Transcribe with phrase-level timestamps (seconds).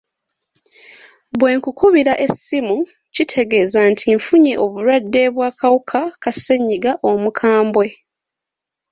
[1.39, 2.77] Bwe nkukubira essimu,
[3.15, 7.87] kitegeeza nti nfunye obulwadde bw'akawuka ka ssenyiga omukambwe.